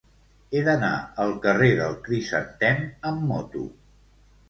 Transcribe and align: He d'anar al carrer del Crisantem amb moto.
He 0.59 0.63
d'anar 0.67 0.89
al 1.25 1.35
carrer 1.45 1.69
del 1.83 1.95
Crisantem 2.09 2.83
amb 3.13 3.25
moto. 3.33 3.67